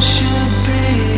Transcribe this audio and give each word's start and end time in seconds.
should 0.00 0.66
be. 0.66 1.15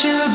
Thank 0.00 0.12
you. 0.12 0.28